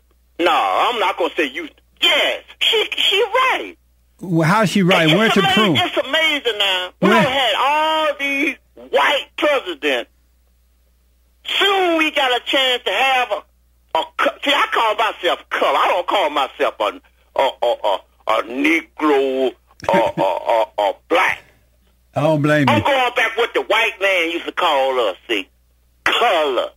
no, 0.41 0.51
I'm 0.53 0.99
not 1.01 1.17
gonna 1.17 1.33
say 1.37 1.47
you. 1.47 1.69
Yes, 2.03 2.43
she 2.61 2.89
she 2.97 3.23
right. 3.23 3.77
Well, 4.21 4.47
how's 4.49 4.69
she 4.71 4.83
right? 4.83 5.09
It's 5.09 5.17
Where's 5.17 5.35
the 5.35 5.43
proof? 5.55 5.79
It's 5.81 5.97
amazing 5.97 6.59
now. 6.59 6.91
We 7.01 7.09
Where- 7.09 7.23
had 7.23 7.55
all 7.59 8.15
these 8.19 8.57
white 8.91 9.27
presidents. 9.39 10.10
Soon 11.59 11.99
we 11.99 12.11
got 12.13 12.31
a 12.41 12.45
chance 12.45 12.83
to 12.85 12.91
have 12.93 13.31
a, 13.33 13.99
a 13.99 14.03
see. 14.45 14.53
I 14.55 14.67
call 14.73 14.95
myself 14.97 15.49
color. 15.51 15.79
I 15.79 15.89
don't 15.89 16.07
call 16.07 16.31
myself 16.31 16.75
a 16.81 17.01
a 17.41 17.51
a, 17.63 17.77
a, 17.85 18.01
a 18.29 18.43
Negro 18.45 19.53
or 19.89 20.21
or, 20.21 20.49
or, 20.51 20.67
or 20.79 20.97
black. 21.09 21.43
I 22.15 22.23
don't 22.23 22.43
blame 22.43 22.69
you. 22.69 22.75
I'm 22.75 22.83
going 22.83 23.15
back 23.15 23.37
what 23.37 23.55
the 23.55 23.63
white 23.63 23.93
man 24.01 24.31
used 24.31 24.45
to 24.47 24.53
call 24.53 25.01
us. 25.09 25.17
See, 25.29 25.49
color. 26.05 26.71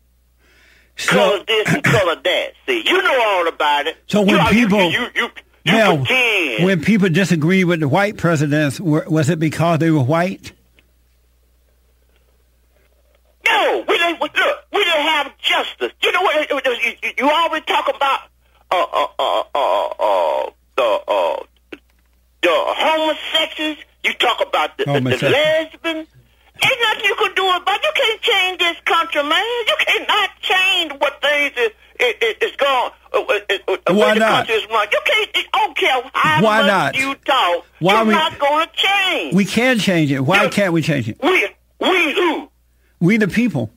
color 1.08 1.44
this 1.48 1.74
and 1.74 1.84
color 1.84 2.16
that. 2.24 2.54
See, 2.68 2.84
you 2.86 3.02
know 3.02 3.22
all 3.24 3.48
about 3.48 3.88
it. 3.88 3.98
So 4.08 4.22
when 4.22 4.30
you, 4.36 4.50
people- 4.68 4.92
you 4.92 5.08
you 5.16 5.30
you, 5.66 5.72
pretend. 5.98 6.66
when 6.66 6.82
people 6.84 7.10
disagree 7.10 7.64
with 7.64 7.80
the 7.80 7.88
white 7.88 8.18
presidents, 8.18 8.80
was 8.82 9.30
it 9.30 9.40
because 9.40 9.80
they 9.80 9.92
were 9.92 10.04
white? 10.04 10.52
No, 13.48 13.84
we 13.88 13.98
didn't. 13.98 14.22
Look, 14.22 14.63
didn't 14.94 15.08
have 15.08 15.38
justice. 15.40 15.92
You 16.02 16.12
know 16.12 16.22
what? 16.22 16.50
You, 16.50 16.62
you, 17.04 17.10
you 17.18 17.30
always 17.30 17.64
talk 17.66 17.88
about 17.94 18.20
uh, 18.72 18.86
uh, 18.94 19.08
uh, 19.20 19.44
uh, 19.54 19.88
uh, 20.00 20.50
the 20.78 21.02
uh, 21.08 21.44
the 22.42 22.50
homosexuals. 22.52 23.78
You 24.04 24.14
talk 24.16 24.42
about 24.46 24.78
the, 24.78 24.86
the, 24.86 25.00
the 25.00 25.30
lesbians. 25.30 26.08
Ain't 26.64 26.82
nothing 26.82 27.06
you 27.06 27.16
can 27.16 27.34
do 27.36 27.46
about. 27.50 27.80
it. 27.80 27.84
You 27.84 27.92
can't 27.96 28.22
change 28.22 28.60
this 28.60 28.78
country, 28.86 29.24
man. 29.24 29.44
You 29.68 29.76
cannot 29.80 30.30
change 30.42 30.92
what 31.00 31.22
things 31.22 31.52
is 31.58 31.72
is, 32.00 32.14
is, 32.22 32.52
is 32.52 32.56
going. 32.58 32.92
Uh, 33.14 33.20
uh, 33.20 33.40
uh, 33.68 33.78
uh, 33.88 33.94
Why 33.94 34.14
the 34.14 34.20
not? 34.20 34.30
country 34.48 34.56
is 34.56 34.68
run. 34.70 34.88
You 34.92 35.00
can't. 35.06 35.30
I 35.36 35.44
don't 35.66 35.78
care 35.78 36.02
how 36.14 36.44
Why 36.44 36.58
much 36.60 36.68
not? 36.68 36.96
you 36.98 37.16
talk. 37.16 37.66
Why 37.80 37.96
you're 37.98 38.06
we- 38.06 38.14
not 38.14 38.40
going 38.40 38.68
to 38.68 38.74
change. 38.76 39.34
We 39.36 39.46
can 39.46 39.80
change 39.80 40.12
it. 40.12 40.20
Why 40.22 40.44
Yeah. 40.44 40.50
can't 40.50 40.74
we 40.74 40.82
change 40.82 41.08
it? 41.10 41.18
we 41.22 41.48
we 41.80 42.14
who? 42.14 42.50
We 43.00 43.18
the 43.18 43.28
people, 43.28 43.70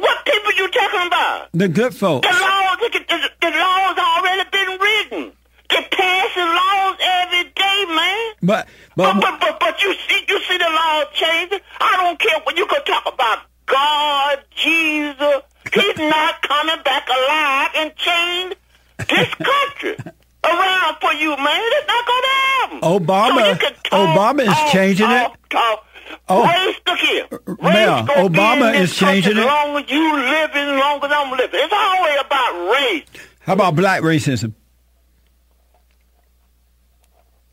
What 0.00 0.24
people 0.24 0.52
you 0.56 0.68
talking 0.70 1.06
about? 1.06 1.48
the 1.52 1.68
good 1.68 1.94
folks. 1.94 2.26
The 2.26 2.34
laws, 2.34 2.76
the, 2.80 3.30
the, 3.40 3.50
laws 3.50 3.96
already 3.98 4.48
been 4.50 4.78
written. 4.80 5.32
They 5.70 5.82
passing 5.92 6.50
laws 6.60 6.96
every 7.00 7.44
day, 7.44 7.84
man. 7.94 8.32
But 8.42 8.68
But, 8.96 9.14
but 9.14 9.20
but, 9.20 9.40
but, 9.40 9.60
but 9.60 9.82
you 9.82 9.94
see, 10.08 10.24
you 10.28 10.40
see 10.42 10.58
the 10.58 10.64
law 10.70 11.04
changing. 11.14 11.60
I 11.80 11.96
don't 11.96 12.18
care 12.18 12.38
what 12.44 12.56
you 12.56 12.66
can 12.66 12.84
talk 12.84 13.06
about. 13.12 13.38
God, 13.66 14.38
Jesus, 14.56 15.42
He's 15.72 15.96
not 16.10 16.42
coming 16.42 16.82
back 16.84 17.08
alive 17.08 17.70
and 17.76 17.96
change 17.96 18.54
this 18.98 19.28
country 19.34 19.96
around 20.44 20.96
for 21.00 21.12
you, 21.14 21.36
man. 21.36 21.60
It's 21.62 21.86
not 21.86 22.06
going 22.06 22.22
to 22.22 22.34
happen. 22.50 22.80
Obama- 22.80 23.44
So 23.44 23.48
you 23.50 23.56
can 23.56 23.74
talk, 23.84 24.08
Obama 24.18 24.40
is 24.50 24.72
changing 24.72 25.10
it. 25.10 25.30
Talk. 25.50 25.86
Oh. 26.28 26.44
Race, 26.46 26.76
look 26.86 26.98
here. 26.98 27.26
Race 27.80 27.86
Mel, 27.86 28.06
gonna 28.06 28.30
be 28.30 28.38
Obama 28.38 28.74
is 28.74 28.96
changing 28.96 29.36
it. 29.36 29.44
Long 29.44 29.84
you 29.88 30.16
living, 30.16 30.68
as 30.68 30.80
long 30.80 31.04
as 31.04 31.10
I'm 31.12 31.30
living. 31.32 31.60
It's 31.62 31.72
always 31.76 32.20
about 32.20 32.72
race. 32.72 33.04
how 33.40 33.52
about 33.54 33.76
black 33.76 34.02
racism? 34.02 34.54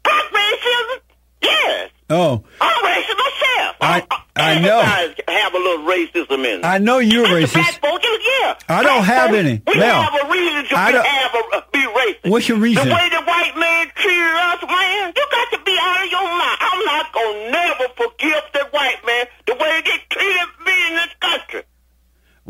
Black 0.04 0.24
racism? 0.32 1.00
Yes. 1.42 1.90
Oh, 2.10 2.44
I'm 2.62 2.86
racist 2.86 3.18
myself. 3.18 3.76
I- 3.82 4.08
I 4.40 4.60
know. 4.60 4.82
Have 4.82 5.54
a 5.54 5.58
little 5.58 5.86
racism 5.88 6.40
in 6.46 6.60
it. 6.60 6.66
I 6.66 6.78
know 6.78 7.00
you're 7.00 7.28
the 7.28 7.34
racist. 7.34 7.54
Black 7.54 7.82
folks, 7.82 8.06
yeah. 8.40 8.56
I 8.70 8.84
don't 8.84 9.04
have 9.04 9.30
folks, 9.32 9.40
any. 9.40 9.62
We 9.66 9.80
Mel, 9.80 10.02
have 10.04 10.14
a 10.14 10.32
reason 10.32 10.66
to 10.70 10.78
I 10.78 10.92
be, 10.92 10.98
have 11.00 11.34
a, 11.34 11.64
be 11.74 11.80
racist. 11.80 12.30
What's 12.30 12.48
your 12.48 12.60
reason? 12.60 12.88
The 12.88 12.94
way 12.94 13.10
the 13.10 13.22
white 13.24 13.58
man 13.58 13.88
treated 13.96 14.36
us, 14.36 14.62
man, 14.70 15.14
you 15.16 15.26
got 15.32 15.52
to 15.58 15.60
be 15.66 15.76
out 15.82 16.06
of 16.06 16.12
your 16.12 16.22
mind. 16.24 16.58
I'm 16.60 16.86
not 16.86 17.14
going 17.14 17.46
to 17.46 17.52
never 17.52 17.88
forgive 17.98 18.44
the 18.54 18.68
white 18.72 19.02
man 19.08 19.26
the 19.48 19.56
way 19.56 19.82
they 19.84 19.98
treated 20.16 20.48
me 20.66 20.88
in 20.88 20.94
this 20.96 21.14
country. 21.20 21.64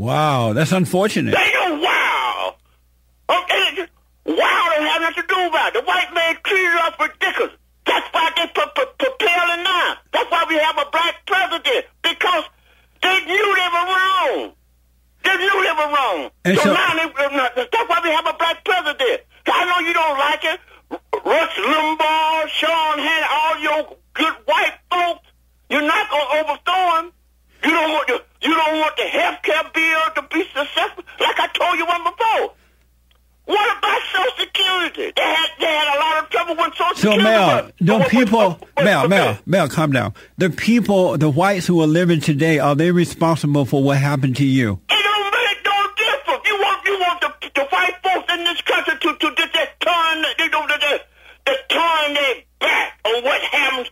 Wow, 0.08 0.54
that's 0.54 0.72
unfortunate. 0.72 1.36
They 1.36 1.52
know 1.52 1.82
wow. 1.84 2.56
Okay, 3.30 3.86
wow 4.24 4.64
don't 4.72 4.88
have 4.88 5.02
nothing 5.02 5.22
to 5.24 5.28
do 5.28 5.48
about 5.52 5.68
it. 5.68 5.74
The 5.74 5.82
white 5.84 6.14
man 6.16 6.38
treated 6.46 6.80
us 6.80 6.94
ridiculous. 6.98 7.52
That's 7.86 8.08
why 8.14 8.32
they 8.38 8.48
put, 8.56 8.74
put, 8.74 8.98
propelling 8.98 9.64
now. 9.68 9.96
That's 10.14 10.32
why 10.32 10.46
we 10.48 10.56
have 10.64 10.78
a 10.80 10.88
black 10.92 11.26
president 11.28 11.86
because 12.04 12.46
they 13.04 13.20
knew 13.28 13.48
they 13.60 13.68
were 13.76 13.88
wrong. 13.92 14.54
They 15.26 15.36
knew 15.44 15.56
they 15.68 15.76
were 15.76 15.92
wrong. 15.92 16.32
And 16.46 16.56
so, 16.56 16.64
so- 16.64 16.74
now 16.74 16.94
they, 16.96 17.68
that's 17.68 17.90
why 17.92 18.00
we 18.02 18.10
have 18.10 18.28
a 18.28 18.36
black 18.40 18.64
president. 18.64 19.28
I 19.46 19.66
know 19.68 19.86
you 19.86 19.92
don't 19.94 20.18
like 20.20 20.44
it. 20.46 20.60
Rush 21.26 21.56
Limbaugh, 21.60 22.48
Sean 22.48 22.96
Hannity, 22.96 23.28
all 23.30 23.60
your 23.60 23.98
good 24.14 24.34
white 24.46 24.78
folks. 24.90 25.28
You're 25.70 25.82
not 25.82 26.10
gonna 26.10 26.40
overthrow 26.48 27.00
him. 27.02 27.12
You 27.66 27.72
don't 27.72 27.92
want 27.92 28.08
the 28.08 28.24
you 28.48 28.54
don't 28.54 28.80
want 28.80 28.96
the 28.96 29.04
health 29.04 29.42
care 29.44 29.64
bill 29.74 30.02
to 30.16 30.22
be 30.30 30.44
successful, 30.54 31.04
like 31.20 31.40
I 31.40 31.48
told 31.54 31.78
you 31.80 31.86
one 31.86 32.04
before. 32.04 32.54
What 33.46 33.78
about 33.78 34.02
Social 34.14 34.46
Security? 34.46 35.12
They 35.16 35.17
had 35.36 35.50
they 35.60 35.66
had 35.66 35.96
a 35.96 36.00
lot 36.00 36.24
of 36.24 36.30
trouble 36.30 36.56
when 36.56 36.72
Social 36.72 36.96
So 36.96 37.12
Security. 37.12 37.24
Mel, 37.24 37.72
the 38.00 38.06
people, 38.10 38.60
Mel, 38.84 39.08
Mel, 39.08 39.38
Mel, 39.46 39.68
calm 39.70 39.92
down. 39.92 40.14
The 40.38 40.50
people, 40.50 41.18
the 41.18 41.30
whites 41.30 41.68
who 41.68 41.82
are 41.82 41.88
living 41.88 42.20
today, 42.22 42.60
are 42.60 42.76
they 42.76 42.92
responsible 42.92 43.66
for 43.66 43.84
what 43.84 43.98
happened 43.98 44.36
to 44.38 44.46
you? 44.46 44.80
It 44.90 45.04
don't 45.04 45.34
make 45.34 45.58
no 45.66 45.88
difference. 45.98 46.48
You 46.48 46.56
want 46.62 46.86
you 46.86 47.00
want 47.00 47.22
the, 47.22 47.30
the 47.56 47.66
white 47.70 47.96
folks 48.04 48.34
in 48.34 48.44
this 48.44 48.62
country 48.62 48.94
to 49.00 49.18
to 49.18 49.36
just 49.36 49.54
turn 49.80 50.24
they 50.38 50.48
don't 50.50 50.68
they, 50.70 50.78
they, 50.88 51.00
they 51.46 51.56
turn 51.70 52.14
their 52.14 52.36
back 52.60 53.00
on 53.06 53.24
what 53.24 53.42
happened 53.42 53.90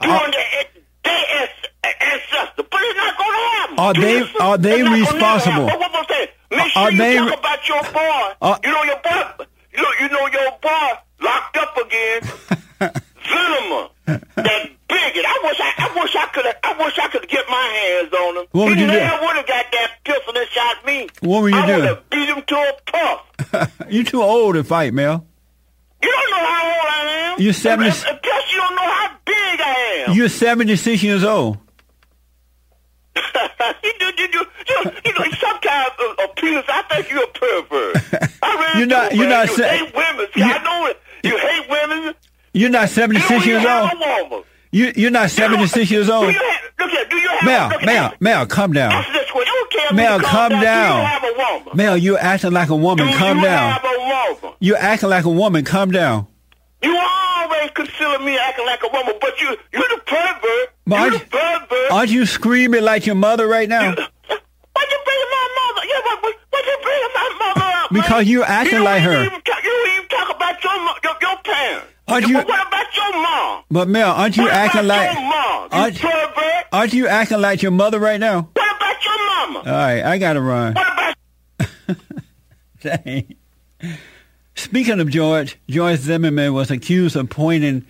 during 0.00 0.16
Uh, 0.16 0.26
the 0.26 0.80
their 1.04 1.40
ans- 1.40 1.50
ancestors, 1.84 2.66
but 2.70 2.80
it's 2.82 2.96
not 2.96 3.16
going 3.18 3.30
to 3.32 3.44
happen. 3.56 3.78
Are 3.78 3.94
they- 3.94 4.22
are 4.40 4.58
they 4.58 4.80
It's 4.80 4.84
not 4.84 4.84
gonna 4.84 4.90
never 4.90 4.96
responsible? 5.00 5.66
Make 6.50 6.70
sure 6.72 6.82
Are 6.82 6.90
you 6.92 6.98
they- 6.98 7.16
talk 7.16 7.38
about 7.38 7.68
your 7.68 7.82
boy. 7.82 8.32
Uh, 8.42 8.58
you 8.64 8.70
know 8.70 8.82
your 8.84 9.00
boy. 9.02 9.44
You 9.76 9.86
you 10.00 10.08
know 10.08 10.26
your 10.26 10.50
boy 10.62 10.90
locked 11.20 11.56
up 11.56 11.76
again. 11.76 12.22
Zimmerman, 13.26 13.88
that 14.06 14.70
bigot. 14.88 15.24
I 15.26 15.40
wish 15.44 15.60
I, 15.60 15.72
I 15.78 16.00
wish 16.02 16.14
I 16.16 16.26
could. 16.32 16.46
I 16.62 16.84
wish 16.84 16.98
I 16.98 17.08
could 17.08 17.28
get 17.28 17.44
my 17.48 17.56
hands 17.56 18.12
on 18.12 18.36
him. 18.36 18.46
What 18.52 18.68
would 18.68 18.76
he 18.76 18.82
you 18.84 18.90
do? 18.90 18.96
never 18.98 19.24
would 19.24 19.36
have 19.36 19.46
got 19.46 19.66
that 19.72 19.90
pistol 20.04 20.34
and 20.36 20.48
shot 20.50 20.84
me. 20.86 21.08
What 21.20 21.42
would 21.42 21.52
you 21.54 21.58
I 21.60 21.66
do? 21.66 21.74
would 21.76 21.84
have 21.84 22.10
beat 22.10 22.28
him 22.28 22.42
to 22.46 22.54
a 22.54 22.72
puff. 22.86 23.70
You're 23.90 24.04
too 24.04 24.22
old 24.22 24.54
to 24.56 24.64
fight, 24.64 24.92
Mel. 24.94 25.26
You 26.02 26.10
don't 26.10 26.30
know 26.30 26.46
how 26.46 26.66
old 26.66 26.86
I 26.86 27.32
am. 27.34 27.40
You're 27.40 27.52
70 27.54 27.88
And, 27.88 28.06
and 28.08 28.22
plus, 28.22 28.52
you 28.52 28.58
don't 28.58 28.76
know 28.76 28.82
how 28.92 29.10
big 29.24 29.60
I 29.60 30.04
am. 30.08 30.14
You're 30.14 30.28
76 30.28 31.02
years 31.02 31.24
old. 31.24 31.56
you 33.16 33.92
do, 33.98 34.06
you 34.18 34.28
do, 34.28 34.44
you, 34.68 34.90
you 35.04 35.12
know, 35.74 36.14
sometimes 36.18 36.64
uh, 36.68 36.82
make 36.90 37.10
you 37.10 37.22
a 37.22 37.26
pervert? 37.28 37.96
I 38.42 38.54
really 38.54 38.78
You're 38.78 38.86
not- 38.86 39.10
do, 39.10 39.16
you're 39.16 39.28
man. 39.28 39.46
not 39.46 39.48
You 39.48 39.56
sa- 39.56 39.68
hate 39.68 39.94
women. 39.94 40.26
See, 40.34 40.40
you- 40.40 40.46
I 40.46 40.62
know 40.62 40.86
it. 40.86 41.00
You 41.24 41.38
hate 41.38 41.68
women. 41.70 42.14
You're 42.52 42.70
not 42.70 42.88
76 42.88 43.28
don't 43.30 43.46
years 43.46 43.64
old. 43.64 43.90
a. 43.92 44.44
You, 44.70 44.92
you're 44.96 45.10
not 45.10 45.30
76 45.30 45.90
years 45.90 46.06
Do 46.08 46.12
old. 46.12 46.32
you 46.32 46.38
have, 46.38 46.60
look 46.80 46.90
here, 46.90 47.04
do 47.08 47.16
you 47.16 47.28
have 47.28 47.44
Mel, 47.44 47.68
look 47.70 47.84
Mel, 47.84 48.04
at- 48.06 48.20
Mel, 48.20 48.46
calm 48.46 48.72
down. 48.72 48.92
Answer 48.92 49.12
this 49.12 49.30
question. 49.30 49.52
You 49.54 49.60
don't 49.60 49.70
care 49.72 49.92
Mel, 49.96 50.20
calm 50.20 50.48
Do 50.50 50.60
down. 50.60 50.98
you 51.00 51.04
have 51.06 51.24
a 51.24 51.32
woman? 51.36 51.76
Mel, 51.76 51.96
you're 51.96 52.18
acting 52.18 52.52
like 52.52 52.68
a 52.70 52.76
woman. 52.76 53.06
do 53.06 53.16
Calm 53.16 53.38
you 53.38 53.44
down. 53.44 53.72
have 53.72 53.84
a 53.84 54.38
woman? 54.42 54.56
You're 54.60 54.76
acting 54.76 55.08
like 55.10 55.24
a 55.24 55.28
woman. 55.30 55.64
Calm 55.64 55.90
down. 55.92 56.26
You 56.82 56.96
always 56.96 57.70
consider 57.74 58.18
me 58.20 58.36
acting 58.38 58.66
like 58.66 58.82
a 58.82 58.88
woman, 58.92 59.14
but 59.20 59.40
you, 59.40 59.56
you're 59.72 59.82
the 59.88 60.00
pervert. 60.06 60.68
But 60.86 60.96
you 60.96 61.02
aren't 61.02 61.12
the 61.20 61.26
pervert. 61.30 61.90
Aren't 61.92 62.10
you 62.10 62.26
screaming 62.26 62.82
like 62.82 63.06
your 63.06 63.14
mother 63.14 63.46
right 63.46 63.68
now? 63.68 63.88
You 63.90 63.94
bring 63.94 65.24
my 65.30 65.48
mother? 65.56 65.86
Yeah, 65.88 66.00
what, 66.04 66.22
what, 66.22 66.36
why'd 66.50 66.64
you 66.66 66.78
bring 66.82 67.02
my 67.14 67.36
mother 67.38 67.60
up, 67.76 67.83
Because 67.94 68.26
you're 68.28 68.44
acting 68.44 68.78
you 68.78 68.84
like 68.84 69.02
her. 69.02 69.24
Even 69.24 69.40
talk, 69.42 69.64
you 69.64 69.86
even 69.96 70.08
talk 70.08 70.36
about 70.36 70.62
your, 70.64 70.74
your, 70.74 71.14
your 71.22 71.36
parents. 71.44 71.86
Aren't 72.06 72.26
you- 72.28 72.34
but 72.34 72.48
What 72.48 72.66
about 72.68 72.96
your 72.96 73.12
mom? 73.22 73.64
But 73.70 73.88
Mel, 73.88 74.10
aren't 74.12 74.36
you 74.36 74.42
what 74.44 74.52
acting 74.52 74.84
about 74.84 74.88
like 74.98 75.12
your 75.14 75.22
mom? 75.22 75.68
You 75.72 75.78
aren't, 75.78 75.98
pervert. 76.00 76.64
aren't 76.72 76.92
you 76.92 77.08
acting 77.08 77.40
like 77.40 77.62
your 77.62 77.70
mother 77.72 77.98
right 77.98 78.20
now? 78.20 78.48
What 78.52 78.76
about 78.76 79.04
your 79.04 79.18
mama? 79.26 79.58
All 79.60 79.64
right, 79.72 80.02
I 80.02 80.18
gotta 80.18 80.40
run. 80.40 80.74
what 80.74 80.92
about 80.92 81.96
Dang. 82.80 83.34
Speaking 84.54 85.00
of 85.00 85.08
George, 85.10 85.58
George 85.68 85.98
Zimmerman 86.00 86.52
was 86.52 86.70
accused 86.70 87.16
of 87.16 87.28
pointing 87.30 87.84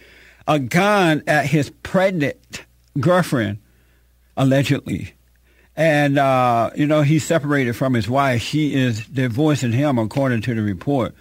a 0.46 0.58
gun 0.58 1.22
at 1.26 1.46
his 1.46 1.70
pregnant 1.82 2.64
girlfriend, 3.00 3.58
allegedly. 4.36 5.14
And, 5.76 6.18
uh, 6.18 6.70
you 6.76 6.86
know, 6.86 7.02
he's 7.02 7.24
separated 7.24 7.74
from 7.74 7.94
his 7.94 8.08
wife. 8.08 8.42
She 8.42 8.74
is 8.74 9.06
divorcing 9.06 9.72
him, 9.72 9.98
according 9.98 10.42
to 10.42 10.54
the 10.54 10.62
report. 10.62 11.14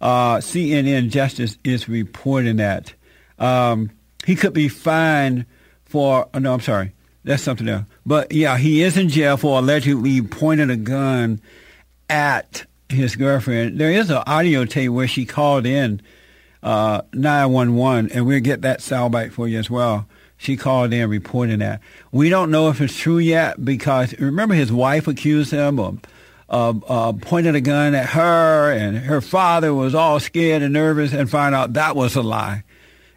Uh, 0.00 0.36
CNN 0.36 1.10
Justice 1.10 1.56
is 1.64 1.88
reporting 1.88 2.56
that. 2.56 2.92
Um, 3.38 3.90
he 4.26 4.36
could 4.36 4.52
be 4.52 4.68
fined 4.68 5.46
for, 5.86 6.28
oh, 6.34 6.38
no, 6.38 6.52
I'm 6.52 6.60
sorry. 6.60 6.92
That's 7.24 7.42
something 7.42 7.68
else. 7.68 7.84
But, 8.04 8.32
yeah, 8.32 8.58
he 8.58 8.82
is 8.82 8.98
in 8.98 9.08
jail 9.08 9.38
for 9.38 9.58
allegedly 9.58 10.20
pointing 10.20 10.68
a 10.68 10.76
gun 10.76 11.40
at 12.10 12.66
his 12.90 13.16
girlfriend. 13.16 13.78
There 13.78 13.90
is 13.90 14.10
an 14.10 14.22
audio 14.26 14.66
tape 14.66 14.90
where 14.90 15.08
she 15.08 15.24
called 15.24 15.64
in 15.64 16.02
uh, 16.62 17.02
911, 17.14 18.12
and 18.12 18.26
we'll 18.26 18.40
get 18.40 18.62
that 18.62 18.80
soundbite 18.80 19.32
for 19.32 19.48
you 19.48 19.58
as 19.58 19.70
well. 19.70 20.06
She 20.36 20.56
called 20.56 20.92
in 20.92 21.08
reporting 21.08 21.60
that. 21.60 21.80
We 22.12 22.28
don't 22.28 22.50
know 22.50 22.68
if 22.68 22.80
it's 22.80 22.96
true 22.96 23.18
yet 23.18 23.64
because 23.64 24.18
remember 24.18 24.54
his 24.54 24.72
wife 24.72 25.08
accused 25.08 25.50
him 25.50 25.78
of, 25.78 26.84
uh, 26.88 27.12
pointing 27.12 27.54
a 27.54 27.60
gun 27.60 27.94
at 27.94 28.10
her, 28.10 28.70
and 28.72 28.98
her 28.98 29.20
father 29.20 29.72
was 29.72 29.94
all 29.94 30.20
scared 30.20 30.62
and 30.62 30.72
nervous 30.72 31.12
and 31.12 31.30
found 31.30 31.54
out 31.54 31.72
that 31.74 31.96
was 31.96 32.14
a 32.16 32.22
lie. 32.22 32.64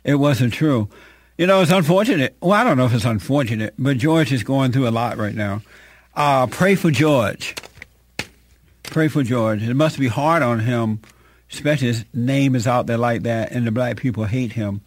It 0.03 0.15
wasn't 0.15 0.53
true. 0.53 0.89
You 1.37 1.45
know, 1.45 1.61
it's 1.61 1.71
unfortunate. 1.71 2.35
Well, 2.41 2.53
I 2.53 2.63
don't 2.63 2.77
know 2.77 2.85
if 2.85 2.93
it's 2.93 3.05
unfortunate, 3.05 3.73
but 3.77 3.97
George 3.97 4.31
is 4.31 4.43
going 4.43 4.71
through 4.71 4.87
a 4.87 4.89
lot 4.89 5.17
right 5.17 5.35
now. 5.35 5.61
Uh, 6.15 6.47
pray 6.47 6.75
for 6.75 6.89
George. 6.89 7.53
Pray 8.83 9.07
for 9.07 9.21
George. 9.21 9.61
It 9.61 9.75
must 9.75 9.99
be 9.99 10.07
hard 10.07 10.41
on 10.41 10.61
him, 10.61 11.01
especially 11.51 11.89
his 11.89 12.05
name 12.13 12.55
is 12.55 12.65
out 12.65 12.87
there 12.87 12.97
like 12.97 13.23
that, 13.23 13.51
and 13.51 13.67
the 13.67 13.71
black 13.71 13.97
people 13.97 14.23
hate 14.23 14.53
him. 14.53 14.81